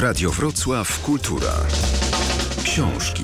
[0.00, 1.52] Radio Wrocław Kultura.
[2.64, 3.22] Książki.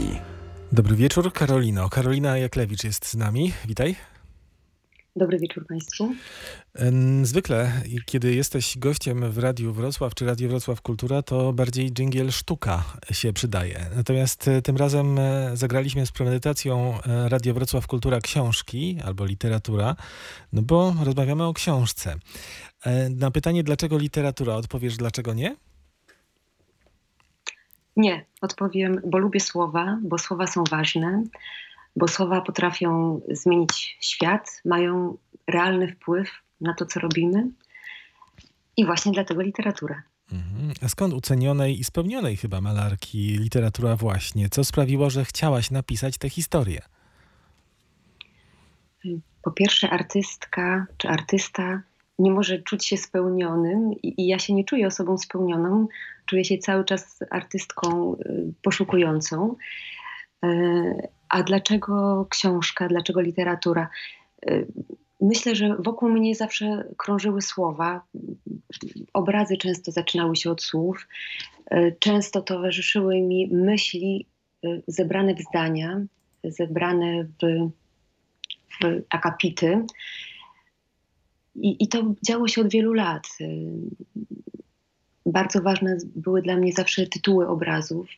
[0.73, 1.89] Dobry wieczór, Karolino.
[1.89, 3.53] Karolina Jaklewicz jest z nami.
[3.67, 3.97] Witaj.
[5.17, 6.15] Dobry wieczór Państwu.
[7.23, 7.73] Zwykle,
[8.07, 13.33] kiedy jesteś gościem w Radiu Wrocław czy Radio Wrocław Kultura, to bardziej dżingiel sztuka się
[13.33, 13.87] przydaje.
[13.97, 19.97] Natomiast e, tym razem e, zagraliśmy z premedytacją e, Radio Wrocław Kultura książki albo literatura,
[20.53, 22.17] no bo rozmawiamy o książce.
[23.11, 25.57] Na pytanie, dlaczego literatura, odpowiesz, dlaczego nie?
[27.97, 31.23] Nie, odpowiem, bo lubię słowa, bo słowa są ważne,
[31.97, 37.51] bo słowa potrafią zmienić świat, mają realny wpływ na to, co robimy.
[38.77, 40.03] I właśnie dlatego literatura.
[40.33, 40.73] Mhm.
[40.83, 44.49] A skąd ucenionej i spełnionej chyba malarki literatura właśnie?
[44.49, 46.83] Co sprawiło, że chciałaś napisać tę historię?
[49.43, 51.83] Po pierwsze, artystka czy artysta
[52.19, 55.89] nie może czuć się spełnionym i, i ja się nie czuję osobą spełnioną,
[56.27, 59.57] czuję się cały czas artystką y, poszukującą.
[60.45, 63.89] E, a dlaczego książka, dlaczego literatura?
[64.51, 64.67] Y,
[65.21, 68.03] myślę, że wokół mnie zawsze krążyły słowa.
[69.13, 71.09] Obrazy często zaczynały się od słów.
[71.99, 74.27] Często towarzyszyły mi myśli
[74.65, 76.01] y, zebrane w zdania,
[76.45, 77.71] zebrane w,
[78.81, 79.87] w akapity.
[81.57, 83.29] I, I to działo się od wielu lat.
[85.27, 88.09] Bardzo ważne były dla mnie zawsze tytuły obrazów,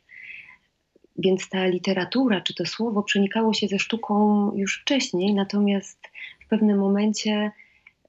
[1.19, 5.99] więc ta literatura czy to słowo przenikało się ze sztuką już wcześniej, natomiast
[6.47, 7.51] w pewnym momencie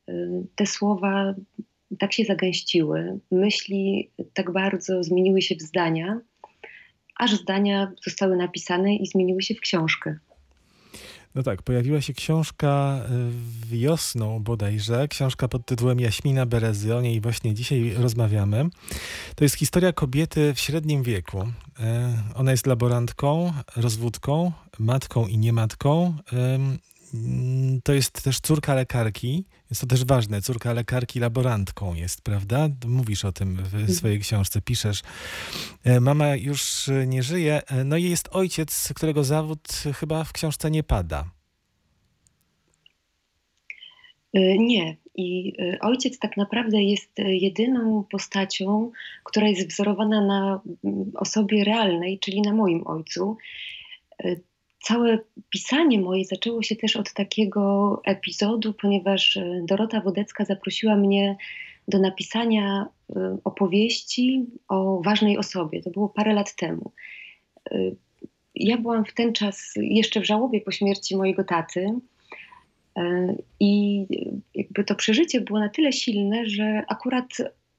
[0.10, 0.14] y,
[0.56, 1.36] te słowa
[2.00, 6.20] tak się zagęściły, myśli tak bardzo zmieniły się w zdania,
[7.16, 10.20] aż zdania zostały napisane i zmieniły się w książkę.
[11.40, 13.02] No tak, pojawiła się książka
[13.66, 18.70] y, wiosną bodajże, książka pod tytułem Jaśmina Berezy, o niej właśnie dzisiaj rozmawiamy.
[19.36, 21.42] To jest historia kobiety w średnim wieku.
[21.42, 21.84] Y,
[22.36, 26.14] ona jest laborantką, rozwódką, matką i niematką.
[27.14, 32.70] Y, to jest też córka lekarki, jest to też ważne, córka lekarki laborantką jest, prawda?
[32.88, 33.94] Mówisz o tym w mhm.
[33.94, 35.02] swojej książce, piszesz.
[36.02, 39.68] Mama już nie żyje, no i jest ojciec, którego zawód
[40.00, 41.32] chyba w książce nie pada.
[44.60, 44.98] Nie.
[45.16, 48.92] I ojciec tak naprawdę jest jedyną postacią,
[49.24, 53.38] która jest wzorowana na mm, osobie realnej, czyli na moim ojcu
[54.80, 55.20] całe
[55.50, 61.38] pisanie moje zaczęło się też od takiego epizodu, ponieważ e, Dorota Wodecka zaprosiła mnie
[61.88, 65.82] do napisania e, opowieści o ważnej osobie.
[65.82, 66.92] To było parę lat temu.
[67.72, 67.92] E,
[68.56, 71.94] ja byłam w ten czas jeszcze w żałobie po śmierci mojego taty.
[73.60, 74.06] I
[74.56, 77.26] jakby to przeżycie było na tyle silne, że akurat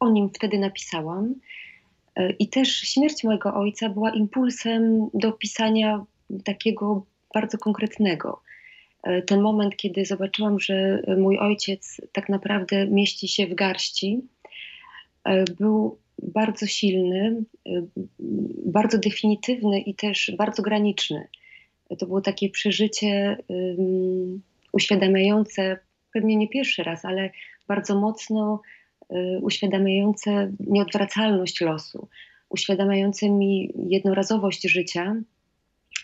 [0.00, 1.34] o nim wtedy napisałam.
[2.38, 6.04] I też śmierć mojego ojca była impulsem do pisania
[6.44, 8.40] takiego bardzo konkretnego.
[9.02, 14.20] E, ten moment, kiedy zobaczyłam, że mój ojciec tak naprawdę mieści się w garści,
[15.24, 17.70] e, był bardzo silny, e,
[18.66, 21.28] bardzo definitywny i też bardzo graniczny.
[21.98, 24.42] To było takie przeżycie um,
[24.72, 25.78] uświadamiające,
[26.12, 27.30] pewnie nie pierwszy raz, ale
[27.68, 28.60] bardzo mocno
[29.08, 32.08] um, uświadamiające nieodwracalność losu,
[32.48, 35.16] uświadamiające mi jednorazowość życia,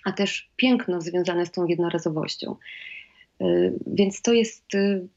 [0.06, 2.56] a też piękno związane z tą jednorazowością.
[3.40, 5.08] Y, więc to jest y,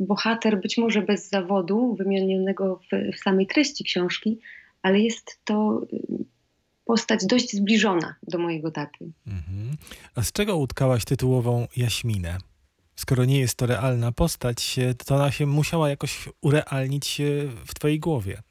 [0.00, 4.38] bohater być może bez zawodu wymienionego w, w samej treści książki,
[4.82, 6.24] ale jest to y,
[6.84, 9.10] postać dość zbliżona do mojego taty.
[9.26, 9.76] Mhm.
[10.14, 12.38] A z czego utkałaś tytułową Jaśminę?
[12.96, 17.22] Skoro nie jest to realna postać, to ona się musiała jakoś urealnić
[17.66, 18.42] w twojej głowie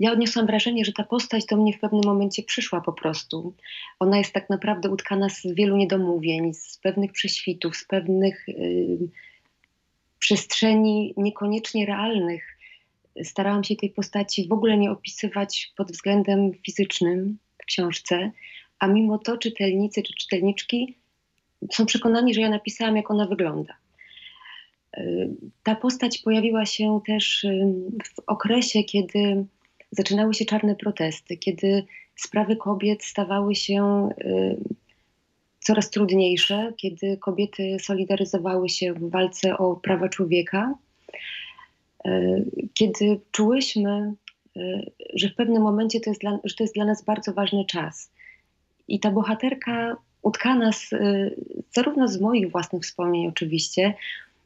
[0.00, 3.54] ja odniosłam wrażenie, że ta postać do mnie w pewnym momencie przyszła po prostu.
[3.98, 8.46] Ona jest tak naprawdę utkana z wielu niedomówień, z pewnych prześwitów, z pewnych
[10.18, 12.58] przestrzeni niekoniecznie realnych.
[13.22, 18.30] Starałam się tej postaci w ogóle nie opisywać pod względem fizycznym w książce,
[18.78, 20.96] a mimo to czytelnicy czy czytelniczki
[21.72, 23.74] są przekonani, że ja napisałam, jak ona wygląda.
[25.62, 27.46] Ta postać pojawiła się też
[28.04, 29.44] w okresie, kiedy
[29.90, 31.84] zaczynały się czarne protesty, kiedy
[32.16, 34.56] sprawy kobiet stawały się y,
[35.60, 40.74] coraz trudniejsze, kiedy kobiety solidaryzowały się w walce o prawa człowieka,
[42.06, 42.44] y,
[42.74, 44.14] kiedy czułyśmy,
[44.56, 47.64] y, że w pewnym momencie to jest dla, że to jest dla nas bardzo ważny
[47.64, 48.10] czas.
[48.88, 50.90] I ta bohaterka utkana z,
[51.72, 53.94] zarówno z moich własnych wspomnień oczywiście,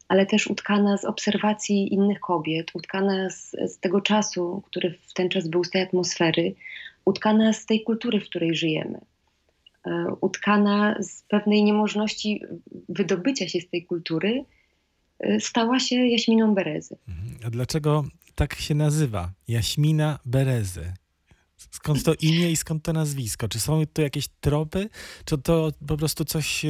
[0.08, 5.28] ale też utkana z obserwacji innych kobiet, utkana z, z tego czasu, który w ten
[5.28, 6.54] czas był z tej atmosfery,
[7.04, 9.00] utkana z tej kultury, w której żyjemy.
[9.86, 12.42] E, utkana z pewnej niemożności
[12.88, 14.44] wydobycia się z tej kultury,
[15.20, 16.96] e, stała się Jaśminą Berezy.
[17.08, 17.38] Mhm.
[17.46, 18.04] A dlaczego
[18.34, 19.32] tak się nazywa?
[19.48, 20.92] Jaśmina Berezy.
[21.74, 23.48] Skąd to imię i skąd to nazwisko?
[23.48, 24.88] Czy są tu jakieś tropy?
[25.24, 26.68] Czy to po prostu coś e,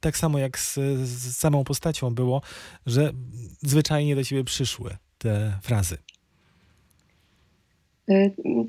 [0.00, 0.74] tak samo jak z,
[1.08, 2.42] z samą postacią było,
[2.86, 3.12] że
[3.62, 5.96] zwyczajnie do ciebie przyszły te frazy?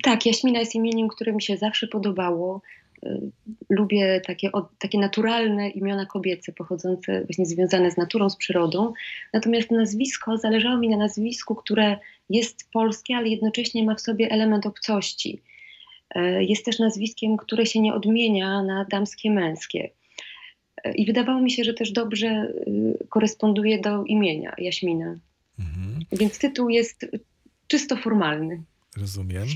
[0.02, 2.62] Tak, Jaśmina jest imieniem, które mi się zawsze podobało.
[3.06, 3.30] Y,
[3.70, 8.92] lubię takie, takie naturalne imiona kobiece, pochodzące, właśnie związane z naturą, z przyrodą.
[9.32, 11.98] Natomiast nazwisko, zależało mi na nazwisku, które
[12.30, 15.42] jest polskie, ale jednocześnie ma w sobie element obcości.
[16.16, 19.90] Y, jest też nazwiskiem, które się nie odmienia na damskie, męskie.
[20.86, 22.52] Y, I wydawało mi się, że też dobrze
[23.08, 25.18] koresponduje do imienia Jaśmina.
[25.58, 26.04] Mhm.
[26.12, 27.06] Więc tytuł jest
[27.66, 28.62] czysto formalny.
[28.96, 29.48] Rozumiem.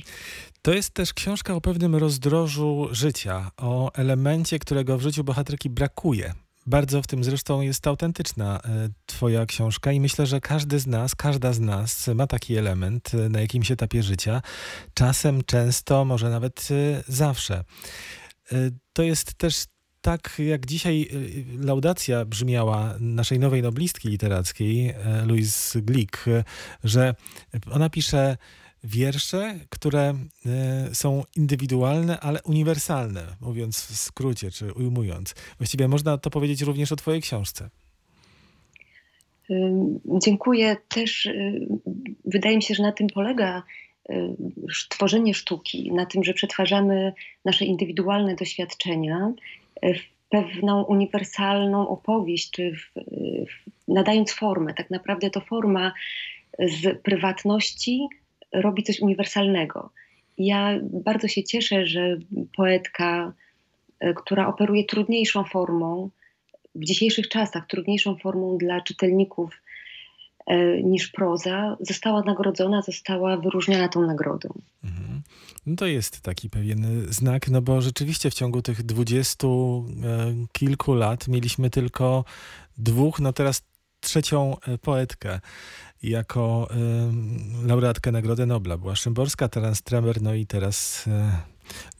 [0.62, 6.34] To jest też książka o pewnym rozdrożu życia, o elemencie, którego w życiu bohaterki brakuje.
[6.66, 11.14] Bardzo w tym zresztą jest autentyczna e, Twoja książka, i myślę, że każdy z nas,
[11.14, 14.42] każda z nas ma taki element e, na jakimś etapie życia.
[14.94, 17.64] Czasem, często, może nawet e, zawsze.
[18.92, 19.64] To jest też
[20.00, 21.08] tak jak dzisiaj
[21.58, 24.94] laudacja brzmiała naszej nowej noblistki literackiej,
[25.26, 26.24] Louise Glick,
[26.84, 27.14] że
[27.70, 28.36] ona pisze
[28.84, 30.14] wiersze, które
[30.46, 35.34] e, są indywidualne, ale uniwersalne, mówiąc w skrócie, czy ujmując.
[35.58, 37.70] Właściwie można to powiedzieć również o Twojej książce.
[40.22, 40.76] Dziękuję.
[40.88, 41.66] Też y,
[42.24, 43.62] wydaje mi się, że na tym polega
[44.10, 44.14] y,
[44.88, 47.12] tworzenie sztuki, na tym, że przetwarzamy
[47.44, 49.32] nasze indywidualne doświadczenia
[49.84, 53.00] y, w pewną uniwersalną opowieść, czy w,
[53.88, 54.74] nadając formę.
[54.74, 55.92] Tak naprawdę to forma
[56.58, 58.08] z prywatności
[58.54, 59.90] robi coś uniwersalnego.
[60.38, 62.16] Ja bardzo się cieszę, że
[62.56, 63.32] poetka,
[64.00, 66.10] e, która operuje trudniejszą formą,
[66.74, 69.62] w dzisiejszych czasach trudniejszą formą dla czytelników
[70.46, 74.48] e, niż proza, została nagrodzona, została wyróżniona tą nagrodą.
[74.84, 75.22] Mhm.
[75.66, 80.94] No to jest taki pewien znak, no bo rzeczywiście w ciągu tych dwudziestu e, kilku
[80.94, 82.24] lat mieliśmy tylko
[82.78, 83.62] dwóch, no teraz
[84.00, 85.40] trzecią poetkę
[86.10, 86.68] jako
[87.62, 88.78] y, laureatkę Nagrody Nobla.
[88.78, 91.10] Była Szymborska, teraz Tremer, no i teraz y,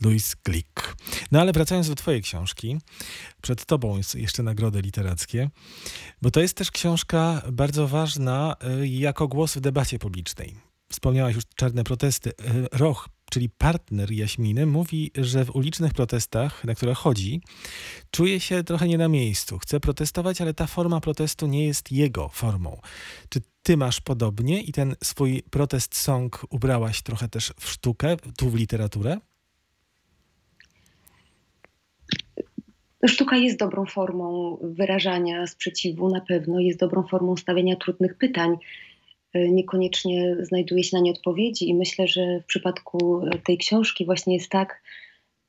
[0.01, 0.97] Louis Glick.
[1.33, 2.79] No ale wracając do twojej książki,
[3.43, 5.51] przed tobą jest jeszcze nagrody literackie,
[6.23, 10.55] bo to jest też książka bardzo ważna y, jako głos w debacie publicznej.
[10.89, 12.31] Wspomniałaś już czarne protesty.
[12.31, 17.41] Y, Roch czyli partner Jaśminy, mówi, że w ulicznych protestach, na które chodzi,
[18.11, 19.59] czuje się trochę nie na miejscu.
[19.59, 22.81] Chce protestować, ale ta forma protestu nie jest jego formą.
[23.29, 28.51] Czy ty masz podobnie i ten swój protest song ubrałaś trochę też w sztukę, tu
[28.51, 29.19] w literaturę?
[33.07, 38.57] Sztuka jest dobrą formą wyrażania sprzeciwu, na pewno jest dobrą formą stawiania trudnych pytań.
[39.35, 41.69] E, niekoniecznie znajduje się na nie odpowiedzi.
[41.69, 44.83] I myślę, że w przypadku tej książki właśnie jest tak,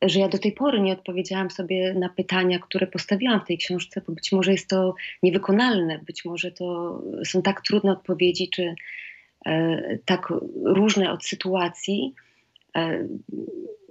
[0.02, 4.02] że ja do tej pory nie odpowiedziałam sobie na pytania, które postawiłam w tej książce,
[4.08, 8.76] bo być może jest to niewykonalne, być może to są tak trudne odpowiedzi, czy
[9.46, 10.34] e, tak
[10.64, 12.14] różne od sytuacji,
[12.76, 13.08] e,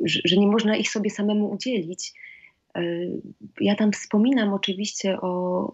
[0.04, 2.12] że, że nie można ich sobie samemu udzielić.
[2.74, 2.82] E,
[3.60, 5.72] ja tam wspominam oczywiście o,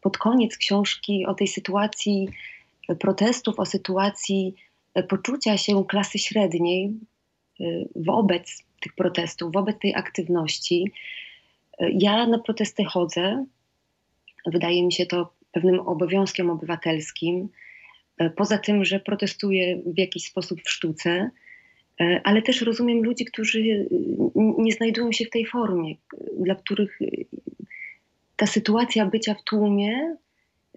[0.00, 2.28] pod koniec książki o tej sytuacji
[2.94, 4.54] protestów, o sytuacji
[4.94, 6.92] e, poczucia się klasy średniej
[7.60, 7.64] e,
[7.96, 10.92] wobec tych protestów, wobec tej aktywności.
[11.78, 13.44] E, ja na protesty chodzę.
[14.46, 17.48] Wydaje mi się to pewnym obowiązkiem obywatelskim.
[18.36, 21.30] Poza tym, że protestuję w jakiś sposób w sztuce,
[22.24, 23.88] ale też rozumiem ludzi, którzy
[24.34, 25.94] nie znajdują się w tej formie,
[26.40, 26.98] dla których
[28.36, 30.16] ta sytuacja bycia w tłumie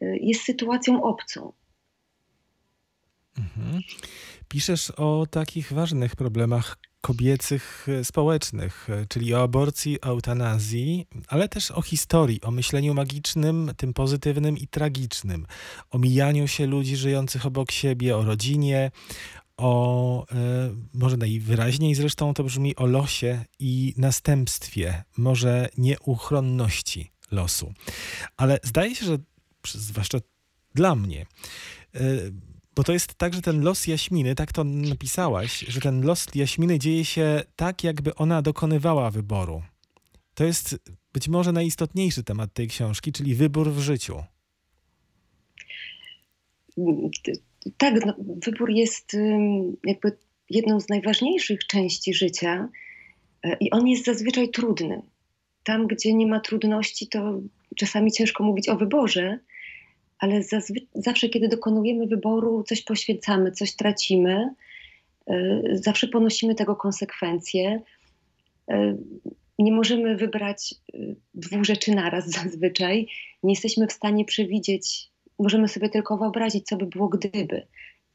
[0.01, 1.53] jest sytuacją obcą.
[3.38, 3.82] Mhm.
[4.48, 11.72] Piszesz o takich ważnych problemach kobiecych, e, społecznych, e, czyli o aborcji, eutanazji, ale też
[11.72, 15.46] o historii, o myśleniu magicznym, tym pozytywnym i tragicznym,
[15.90, 18.92] o mijaniu się ludzi żyjących obok siebie, o rodzinie,
[19.58, 20.36] o, e,
[20.94, 27.74] może najwyraźniej zresztą to brzmi, o losie i następstwie, może nieuchronności losu.
[28.38, 29.18] Ale zdaje się, że
[29.68, 30.18] zwłaszcza
[30.76, 31.26] dla mnie,
[32.75, 36.80] bo to jest tak, że ten los Jaśminy, tak to napisałaś, że ten los Jaśminy
[36.80, 39.62] dzieje się tak, jakby ona dokonywała wyboru.
[40.34, 40.80] To jest
[41.13, 44.24] być może najistotniejszy temat tej książki, czyli wybór w życiu.
[47.78, 49.18] tak, no, wybór jest
[49.84, 50.18] jakby
[50.50, 52.70] jedną z najważniejszych części życia
[53.44, 55.01] e, i on jest zazwyczaj trudny.
[55.63, 57.42] Tam, gdzie nie ma trudności, to
[57.75, 59.40] czasami ciężko mówić o wyborze,
[60.22, 60.42] ale
[60.96, 64.54] zawsze, kiedy dokonujemy wyboru, coś poświęcamy, coś tracimy,
[65.28, 67.82] e, zawsze ponosimy tego konsekwencje.
[68.72, 68.98] E,
[69.60, 70.75] nie możemy wybrać
[71.34, 73.08] dwóch rzeczy naraz zazwyczaj.
[73.44, 75.10] Nie jesteśmy w stanie przewidzieć,
[75.40, 77.68] możemy sobie tylko wyobrazić, co by było gdyby.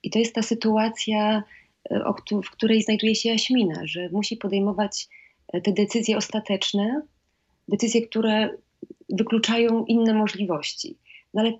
[0.02, 1.42] I to jest ta sytuacja,
[1.90, 2.12] e,
[2.44, 5.08] w której znajduje się Jaśmina, że musi podejmować
[5.64, 7.02] te decyzje ostateczne,
[7.68, 8.50] decyzje, które
[9.08, 10.96] wykluczają inne możliwości.
[11.34, 11.52] No ale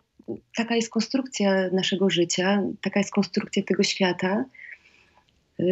[0.56, 4.44] taka jest konstrukcja naszego życia, taka jest konstrukcja tego świata.
[5.60, 5.64] E,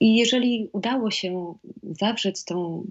[0.00, 2.86] I jeżeli udało się zawrzeć tą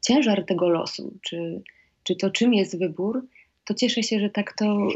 [0.00, 1.62] ciężar tego losu, czy,
[2.02, 3.26] czy to czym jest wybór,
[3.70, 4.88] to cieszę się, że tak to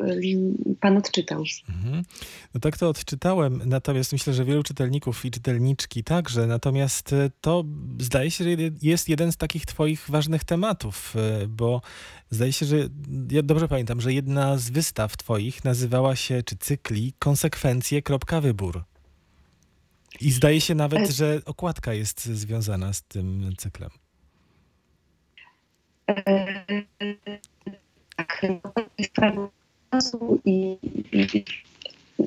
[0.80, 1.44] pan odczytał.
[1.68, 2.02] Mhm.
[2.54, 6.46] No tak to odczytałem, natomiast myślę, że wielu czytelników i czytelniczki także.
[6.46, 7.64] Natomiast e, to
[7.98, 8.50] zdaje się, że
[8.82, 11.82] jest jeden z takich twoich ważnych tematów, e, bo
[12.30, 12.76] zdaje się, że
[13.30, 18.84] ja dobrze pamiętam, że jedna z wystaw twoich nazywała się, czy cykli, Konsekwencje, kropka, wybór.
[20.20, 23.90] I zdaje się nawet, e- że okładka jest związana z tym cyklem.
[28.16, 28.46] Tak,
[30.44, 30.76] i,
[31.12, 31.44] i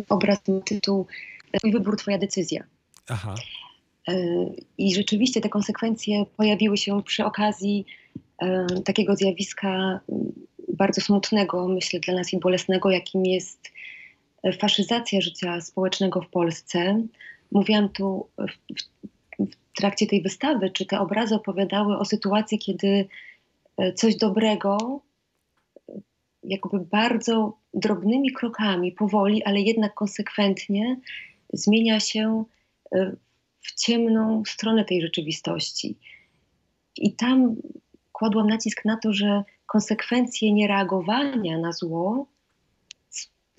[0.09, 1.07] obraz tytuł
[1.57, 2.63] Twój wybór, Twoja decyzja.
[3.07, 3.35] Aha.
[4.07, 4.13] E,
[4.77, 7.85] I rzeczywiście te konsekwencje pojawiły się przy okazji
[8.41, 9.99] e, takiego zjawiska
[10.73, 13.71] bardzo smutnego, myślę, dla nas i bolesnego, jakim jest
[14.59, 17.03] faszyzacja życia społecznego w Polsce.
[17.51, 18.73] Mówiłam tu w,
[19.49, 23.07] w, trakcie tej wystawy, czy te obrazy opowiadały o sytuacji, kiedy
[23.77, 25.01] e, coś dobrego
[26.47, 30.97] jakby bardzo drobnymi krokami, powoli, ale jednak konsekwentnie
[31.53, 32.43] zmienia się
[32.91, 33.15] e,
[33.61, 35.97] w ciemną stronę tej rzeczywistości.
[36.97, 37.55] I tam
[38.11, 42.27] kładłam nacisk na to, że konsekwencje niereagowania na zło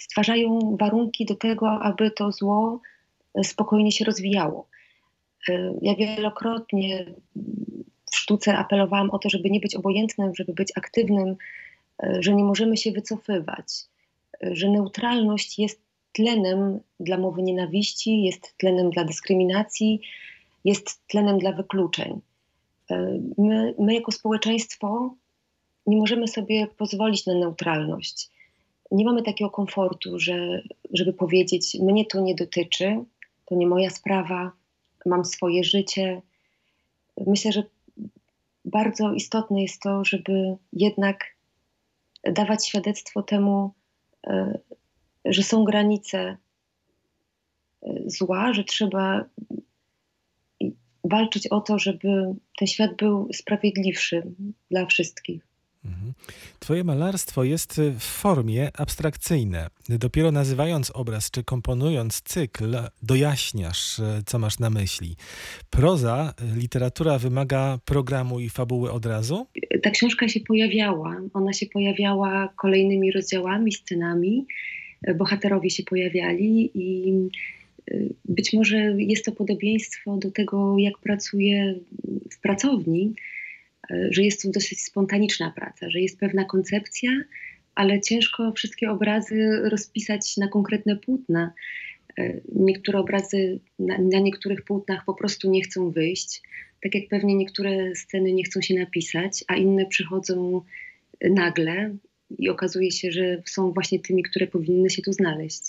[0.01, 2.81] stwarzają warunki do tego, aby to zło
[3.35, 4.69] e, spokojnie się rozwijało.
[5.49, 7.07] E, ja wielokrotnie
[8.11, 11.37] w sztuce apelowałam o to, żeby nie być obojętnym, żeby być aktywnym,
[12.21, 13.67] że nie możemy się wycofywać,
[14.45, 15.81] e, że neutralność jest
[16.13, 20.01] tlenem dla mowy nienawiści, jest tlenem dla dyskryminacji,
[20.65, 22.21] jest tlenem dla wykluczeń.
[22.91, 25.15] E, my, my jako społeczeństwo
[25.87, 28.31] nie możemy sobie pozwolić na neutralność.
[28.91, 30.63] Nie mamy takiego komfortu, że,
[30.93, 33.05] żeby powiedzieć: Mnie to nie dotyczy,
[33.47, 34.53] to nie moja sprawa,
[35.07, 36.23] mam swoje życie.
[37.27, 37.63] Myślę, że
[38.65, 41.38] bardzo istotne jest to, żeby jednak
[42.33, 43.75] dawać świadectwo temu,
[44.27, 44.59] e,
[45.25, 46.37] że są granice e,
[48.07, 49.25] zła, że trzeba
[51.05, 54.23] walczyć o to, żeby ten świat był sprawiedliwszy
[54.71, 55.48] dla wszystkich.
[55.89, 56.13] Mhm.
[56.59, 59.71] Twoje malarstwo jest w formie abstrakcyjne.
[59.89, 65.17] Dopiero nazywając obraz czy komponując cykl, dojaśniasz, co masz na myśli.
[65.71, 69.47] Proza, literatura wymaga programu i fabuły od razu?
[69.83, 71.21] Ta książka się pojawiała.
[71.33, 74.47] Ona się pojawiała kolejnymi rozdziałami, scenami.
[75.17, 77.13] Bohaterowie się pojawiali i
[77.91, 81.75] y, być może jest to podobieństwo do tego, jak pracuję
[82.31, 83.15] w pracowni
[84.11, 87.11] że jest to dosyć spontaniczna praca, że jest pewna koncepcja,
[87.75, 91.53] ale ciężko wszystkie obrazy rozpisać na konkretne płótna.
[92.19, 96.43] E, niektóre obrazy na, na, niektórych płótnach po prostu nie chcą wyjść,
[96.83, 100.63] tak jak pewnie niektóre sceny nie chcą się napisać, a inne przychodzą
[101.31, 101.97] nagle
[102.39, 105.63] i okazuje się, że są właśnie tymi, które powinny się tu znaleźć.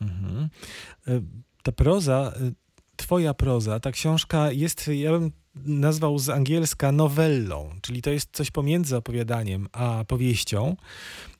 [0.00, 0.48] Mhm.
[1.08, 1.20] E,
[1.62, 2.32] ta proza,
[2.96, 5.30] twoja proza, ta książka jest, ja bym
[5.64, 10.76] nazwał z angielska nowellą, czyli to jest coś pomiędzy opowiadaniem a powieścią.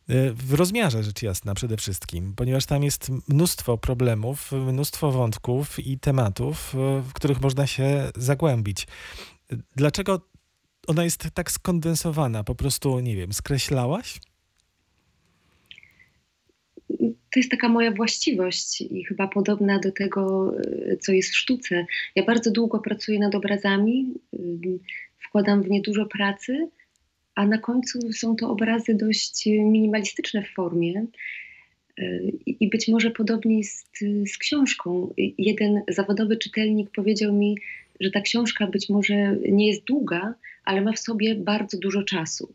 [0.09, 5.99] E, w rozmiarze rzecz jasna przede wszystkim, ponieważ tam jest mnóstwo problemów, mnóstwo wątków i
[5.99, 8.87] tematów, e, w których można się zagłębić.
[9.77, 10.21] Dlaczego
[10.87, 12.45] ona jest tak skondensowana?
[12.45, 14.21] Po prostu, nie wiem, skreślałaś?
[17.31, 21.87] To jest taka moja właściwość i chyba podobna do tego, e, co jest w sztuce.
[22.15, 24.15] Ja bardzo długo pracuję nad obrazami,
[25.19, 26.69] wkładam w nie dużo pracy,
[27.35, 31.07] a na końcu są to obrazy dość minimalistyczne w formie.
[31.99, 35.15] E, I być może podobnie jest z książką.
[35.39, 37.57] Jeden zawodowy czytelnik powiedział mi,
[38.01, 40.35] że ta książka być może nie jest długa,
[40.65, 42.53] ale ma w sobie bardzo dużo czasu.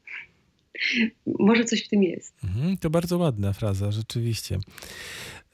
[1.39, 2.33] Może coś w tym jest.
[2.43, 4.59] Mhm, to bardzo ładna fraza, rzeczywiście.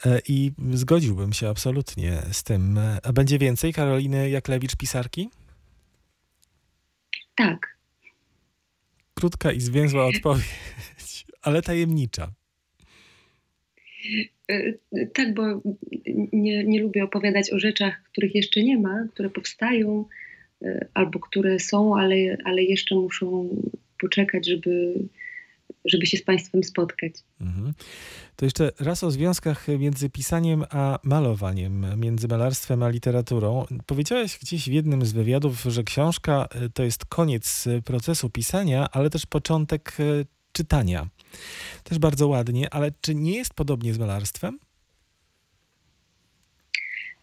[0.05, 2.79] E, I zgodziłbym się absolutnie z tym.
[3.03, 5.27] A będzie więcej Karoliny Jaklewicz-pisarki?
[7.35, 7.77] Tak.
[9.13, 12.31] Krótka i zwięzła odpowiedź, ale tajemnicza.
[14.49, 14.73] E,
[15.13, 15.61] tak, bo
[16.33, 20.05] nie, nie lubię opowiadać o rzeczach, których jeszcze nie ma, które powstają
[20.61, 22.15] e, albo które są, ale,
[22.45, 23.49] ale jeszcze muszą
[23.99, 24.93] poczekać, żeby,
[25.85, 27.13] żeby się z Państwem spotkać.
[27.41, 27.73] Mhm.
[28.35, 33.65] To jeszcze raz o związkach między pisaniem a malowaniem, między malarstwem a literaturą.
[33.85, 39.09] Powiedziałeś gdzieś w jednym z wywiadów, że książka e, to jest koniec procesu pisania, ale
[39.09, 39.97] też początek
[40.51, 41.07] czytania.
[41.83, 44.59] Też bardzo ładnie, ale czy nie jest podobnie z malarstwem?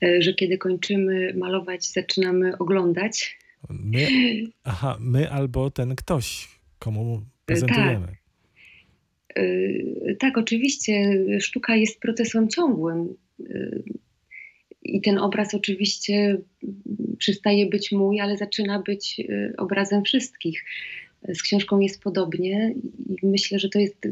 [0.02, 3.38] E, że kiedy kończymy malować, zaczynamy oglądać.
[3.68, 4.06] My,
[4.64, 6.48] aha, my albo ten ktoś,
[6.84, 8.06] komu prezentujemy.
[8.06, 8.24] Tak.
[10.18, 13.14] Tak, oczywiście sztuka jest procesem ciągłym.
[13.50, 13.82] E,
[14.82, 16.38] I ten obraz oczywiście
[17.18, 19.20] przestaje być mój, ale zaczyna być
[19.56, 20.64] obrazem wszystkich.
[21.28, 22.74] Z książką jest podobnie
[23.22, 24.08] i myślę, że to jest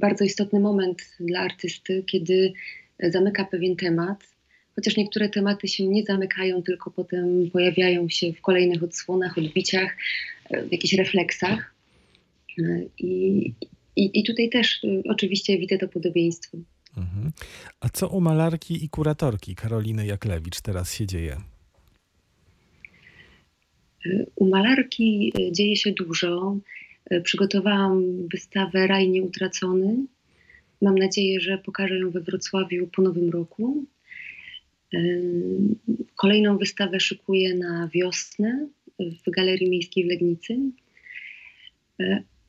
[0.00, 2.52] bardzo istotny moment dla artysty, kiedy
[3.00, 4.24] zamyka pewien temat,
[4.76, 9.96] chociaż niektóre tematy się nie zamykają, tylko potem pojawiają się w kolejnych odsłonach, odbiciach,
[10.68, 11.77] w jakichś refleksach.
[12.98, 13.54] I,
[13.96, 16.58] i, i tutaj też oczywiście widzę to podobieństwo.
[16.96, 17.32] Mhm.
[17.80, 21.36] A co u malarki i kuratorki Karoliny Jaklewicz teraz się dzieje?
[24.36, 26.56] U malarki e, dzieje się dużo.
[27.10, 30.06] E, przygotowałam wystawę Raj Nieutracony.
[30.82, 33.84] Mam nadzieję, że pokażę ją we Wrocławiu po nowym roku.
[34.94, 34.98] E,
[36.16, 38.68] kolejną wystawę szykuję na wiosnę
[39.26, 40.58] w Galerii Miejskiej w Legnicy.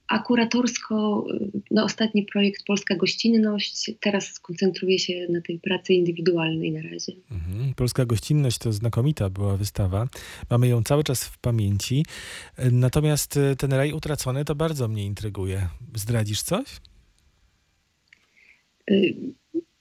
[0.10, 1.26] A kuratorsko,
[1.72, 7.14] no ostatni projekt Polska Gościnność, teraz skoncentruję się na tej pracy indywidualnej na razie.
[7.32, 7.74] Mhm.
[7.74, 10.08] Polska Gościnność to znakomita była wystawa.
[10.50, 12.06] Mamy ją cały czas w pamięci.
[12.72, 15.70] Natomiast e, ten raj utracony to bardzo mnie intryguje.
[15.96, 16.66] Zdradzisz coś?
[18.92, 18.94] E,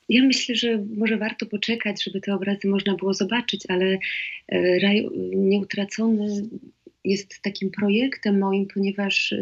[0.09, 3.99] ja myślę, że może warto poczekać, żeby te obrazy można było zobaczyć, ale
[4.83, 6.49] raj nieutracony
[7.05, 9.35] jest takim projektem moim, ponieważ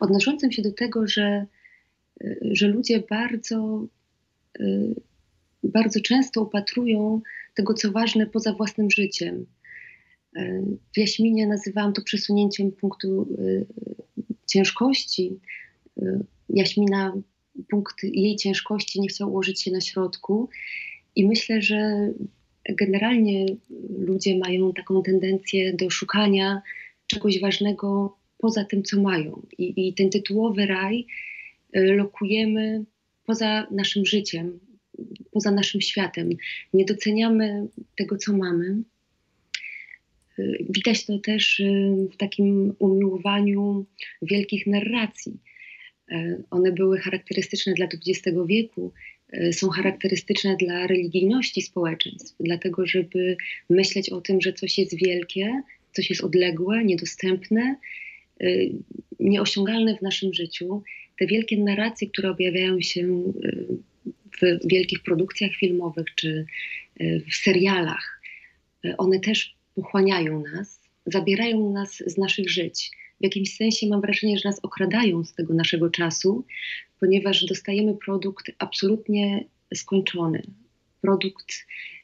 [0.00, 1.46] odnoszącym się do tego, że,
[2.24, 3.86] y, że ludzie bardzo,
[4.60, 4.94] y,
[5.62, 7.20] bardzo często upatrują
[7.54, 9.46] tego, co ważne poza własnym życiem.
[10.36, 10.62] Y,
[10.94, 13.36] w Jaśminie nazywałam to przesunięciem punktu
[14.46, 15.40] ciężkości.
[16.48, 17.12] Jaśmina
[17.70, 20.48] punkt jej ciężkości nie chciał ułożyć się na środku.
[21.16, 22.10] I myślę, że
[22.68, 23.46] generalnie
[23.98, 26.62] ludzie mają taką tendencję do szukania
[27.06, 29.46] czegoś ważnego poza tym, co mają.
[29.58, 31.06] I, i ten tytułowy raj
[31.76, 32.84] y, lokujemy
[33.26, 34.60] poza naszym życiem,
[35.30, 36.30] poza naszym światem.
[36.74, 38.82] Nie doceniamy tego, co mamy.
[40.38, 43.86] Y, widać to też y, w takim umiłowaniu
[44.22, 45.38] wielkich narracji.
[46.50, 48.92] One były charakterystyczne dla XX wieku,
[49.52, 53.36] są charakterystyczne dla religijności społeczeństw, dlatego żeby
[53.70, 55.62] myśleć o tym, że coś jest wielkie,
[55.92, 57.76] coś jest odległe, niedostępne,
[58.42, 58.70] y,
[59.20, 60.82] nieosiągalne w naszym życiu.
[61.18, 63.66] Te wielkie narracje, które objawiają się y,
[64.42, 66.46] w wielkich produkcjach filmowych czy
[67.00, 68.20] y, w serialach,
[68.98, 72.90] one też pochłaniają nas, zabierają nas z naszych żyć.
[73.20, 76.44] W jakimś sensie mam wrażenie, że nas okradają z tego naszego czasu,
[77.00, 80.42] ponieważ dostajemy produkt absolutnie skończony.
[81.00, 81.54] Produkt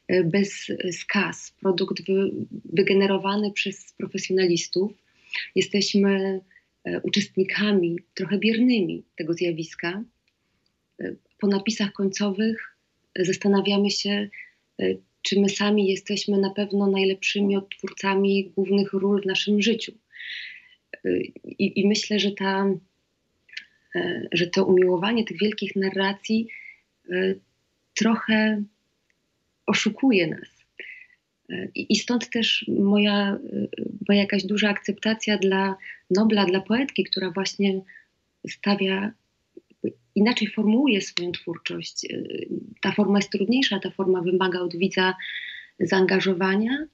[0.08, 2.30] E, bez skaz, produkt wy,
[2.64, 4.92] wygenerowany przez profesjonalistów.
[5.54, 6.40] Jesteśmy
[6.84, 10.04] e, uczestnikami trochę biernymi tego zjawiska.
[11.00, 12.76] E, po napisach końcowych
[13.18, 14.28] zastanawiamy się,
[15.22, 19.92] czy my sami jesteśmy na pewno najlepszymi odtwórcami głównych ról w naszym życiu.
[21.44, 22.66] I, i myślę, że, ta,
[24.32, 26.48] że to umiłowanie tych wielkich narracji
[27.94, 28.62] trochę
[29.66, 30.66] oszukuje nas.
[31.74, 33.38] I, I, stąd też moja,
[34.08, 35.76] moja jakaś duża akceptacja dla
[36.10, 37.80] Nobla, dla poetki, która właśnie
[38.48, 39.12] stawia,
[40.14, 42.06] inaczej formułuje swoją twórczość.
[42.80, 45.14] Ta forma jest trudniejsza, ta forma wymaga od widza
[45.80, 46.86] zaangażowania,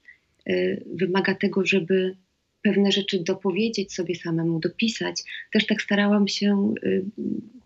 [0.95, 2.15] wymaga tego, żeby
[2.63, 5.21] pewne rzeczy dopowiedzieć sobie samemu, dopisać.
[5.51, 6.73] Też tak starałam się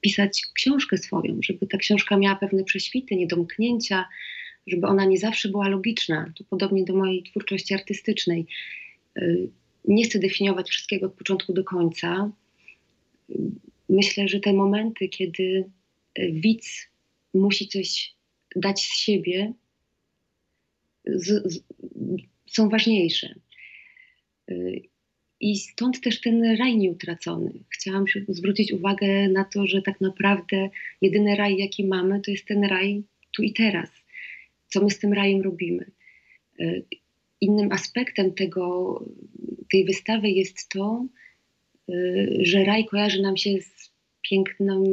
[0.01, 4.05] pisać książkę swoją, żeby ta książka miała pewne prześwity, niedomknięcia,
[4.67, 6.33] żeby ona nie zawsze była logiczna.
[6.35, 8.45] To podobnie do mojej twórczości artystycznej.
[9.17, 9.49] Y,
[9.85, 12.31] nie chcę definiować wszystkiego od początku do końca.
[13.89, 15.65] myślę, że te momenty, kiedy
[16.15, 16.87] e, widz
[17.33, 18.13] musi coś
[18.55, 19.53] dać z siebie,
[21.05, 21.59] z, z,
[22.45, 23.35] są ważniejsze.
[25.39, 27.53] I stąd też ten raj nieutracony.
[27.69, 30.69] Chciałam zwrócić uwagę na to, że tak naprawdę
[31.01, 33.03] jedyny raj, jaki mamy, to jest ten raj
[33.35, 33.89] tu i teraz.
[34.67, 35.91] Co my z tym rajem robimy?
[37.41, 39.05] Innym aspektem tego,
[39.71, 41.05] tej wystawy jest to,
[42.39, 43.91] że raj kojarzy nam się z,
[44.29, 44.83] pięknym,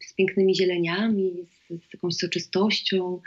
[0.00, 3.20] z pięknymi zieleniami, z, z jakąś soczystością,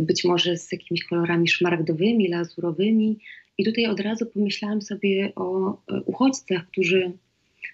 [0.00, 3.18] być może z jakimiś kolorami szmaragdowymi, lazurowymi.
[3.60, 7.12] I tutaj od razu pomyślałam sobie o uchodźcach, którzy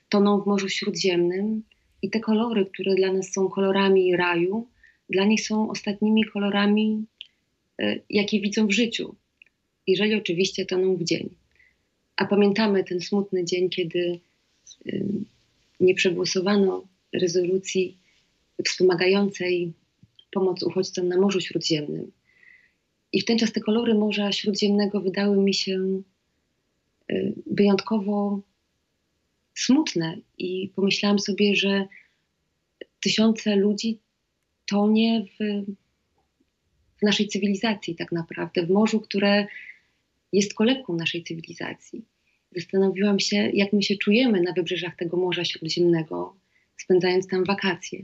[0.09, 1.63] toną w Morzu Śródziemnym
[2.03, 4.67] i te kolory, które dla nas są kolorami raju,
[5.11, 7.05] dla nich są ostatnimi kolorami,
[7.79, 9.15] e, jakie widzą w życiu.
[9.87, 11.29] Jeżeli oczywiście toną w dzień.
[12.17, 14.19] A pamiętamy ten smutny dzień, kiedy
[14.87, 14.99] e,
[15.81, 17.97] nie przegłosowano rezolucji
[18.65, 19.73] wspomagającej
[20.33, 22.11] pomoc uchodźcom na Morzu Śródziemnym.
[23.13, 26.03] I w ten czas te kolory Morza Śródziemnego wydały mi się
[27.11, 28.41] y, wyjątkowo
[29.55, 31.87] smutne i pomyślałam sobie, że
[33.01, 33.99] tysiące ludzi
[34.67, 35.65] tonie w,
[36.99, 39.47] w naszej cywilizacji tak naprawdę, w morzu, które
[40.33, 42.05] jest kolebką naszej cywilizacji.
[42.57, 46.37] Zastanowiłam się, jak my się czujemy na wybrzeżach tego Morza Śródziemnego,
[46.77, 48.03] spędzając tam wakacje.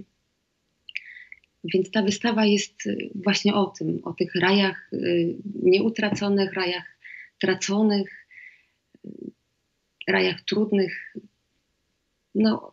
[1.65, 6.99] Więc ta wystawa jest y, właśnie o tym, o tych rajach y, nieutraconych, rajach
[7.41, 8.27] traconych,
[9.05, 9.11] y,
[10.09, 11.15] rajach trudnych.
[12.35, 12.73] No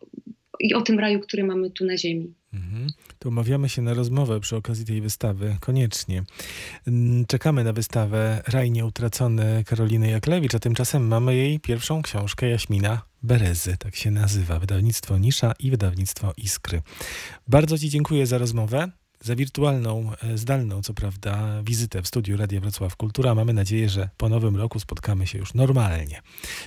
[0.60, 2.34] i o tym raju, który mamy tu na Ziemi.
[2.52, 2.86] Mhm.
[3.18, 6.24] To umawiamy się na rozmowę przy okazji tej wystawy, koniecznie.
[7.28, 13.76] Czekamy na wystawę Raj Nieutracony Karoliny Jaklewicz, a tymczasem mamy jej pierwszą książkę Jaśmina Berezy,
[13.76, 16.82] tak się nazywa, wydawnictwo Nisza i wydawnictwo Iskry.
[17.48, 22.60] Bardzo Ci dziękuję za rozmowę, za wirtualną, e, zdalną, co prawda, wizytę w studiu Radia
[22.60, 23.34] Wrocław Kultura.
[23.34, 26.22] Mamy nadzieję, że po nowym roku spotkamy się już normalnie.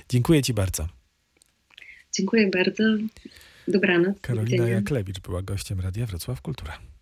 [0.08, 0.88] Dziękuję Ci bardzo.
[2.12, 2.84] Dziękuję bardzo.
[3.68, 4.20] Dobranoc.
[4.20, 6.93] Karolina Jaklewicz była gościem Radia Wrocław Kultura.